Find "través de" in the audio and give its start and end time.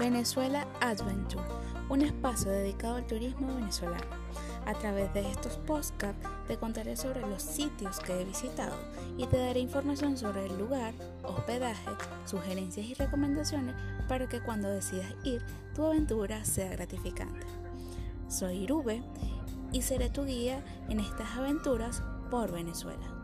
4.72-5.30